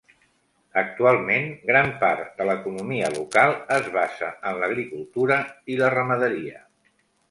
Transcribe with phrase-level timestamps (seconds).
[0.81, 5.43] Actualment, gran part de l'economia local es basa en l'agricultura
[5.77, 6.69] i la ramaderia.